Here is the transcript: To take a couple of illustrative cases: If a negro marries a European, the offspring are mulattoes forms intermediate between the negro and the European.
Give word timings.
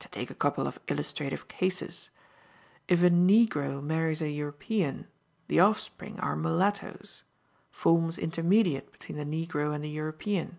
To 0.00 0.08
take 0.08 0.32
a 0.32 0.34
couple 0.34 0.66
of 0.66 0.80
illustrative 0.88 1.46
cases: 1.46 2.10
If 2.88 3.04
a 3.04 3.08
negro 3.08 3.80
marries 3.80 4.20
a 4.20 4.28
European, 4.28 5.06
the 5.46 5.60
offspring 5.60 6.18
are 6.18 6.34
mulattoes 6.34 7.22
forms 7.70 8.18
intermediate 8.18 8.90
between 8.90 9.16
the 9.16 9.46
negro 9.46 9.72
and 9.72 9.84
the 9.84 9.88
European. 9.90 10.58